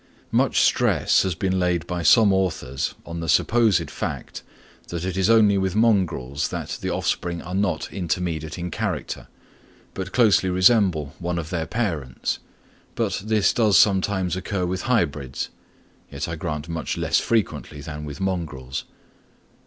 Much 0.31 0.61
stress 0.61 1.21
has 1.21 1.35
been 1.35 1.59
laid 1.59 1.85
by 1.85 2.01
some 2.01 2.33
authors 2.33 2.95
on 3.05 3.19
the 3.19 3.29
supposed 3.29 3.91
fact, 3.91 4.41
that 4.87 5.05
it 5.05 5.15
is 5.15 5.29
only 5.29 5.59
with 5.59 5.75
mongrels 5.75 6.47
that 6.47 6.79
the 6.81 6.89
offspring 6.89 7.39
are 7.43 7.53
not 7.53 7.93
intermediate 7.93 8.57
in 8.57 8.71
character, 8.71 9.27
but 9.93 10.11
closely 10.11 10.49
resemble 10.49 11.13
one 11.19 11.37
of 11.37 11.51
their 11.51 11.67
parents; 11.67 12.39
but 12.95 13.21
this 13.23 13.53
does 13.53 13.77
sometimes 13.77 14.35
occur 14.35 14.65
with 14.65 14.81
hybrids, 14.89 15.49
yet 16.11 16.27
I 16.27 16.35
grant 16.35 16.67
much 16.67 16.97
less 16.97 17.19
frequently 17.19 17.79
than 17.79 18.03
with 18.03 18.19
mongrels. 18.19 18.85